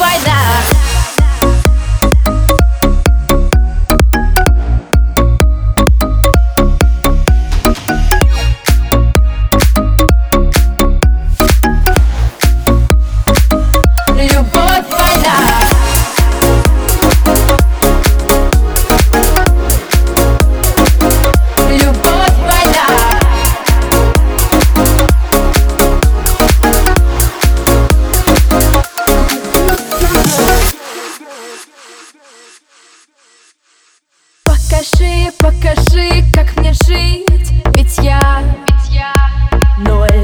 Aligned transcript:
by 0.00 0.16
that. 0.24 0.79
Покажи, 34.80 35.30
покажи, 35.38 36.24
как 36.32 36.56
мне 36.56 36.72
жить. 36.72 37.52
Ведь 37.74 37.98
я, 37.98 38.42
ведь 38.66 38.90
я 38.90 39.14
ноль. 39.76 40.19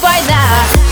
by 0.00 0.22
that. 0.26 0.87